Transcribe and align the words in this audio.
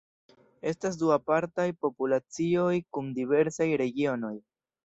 Estas 0.71 0.97
du 1.01 1.11
apartaj 1.15 1.67
populacioj 1.87 2.73
kun 2.97 3.15
diversaj 3.19 3.69
regionoj. 3.83 4.35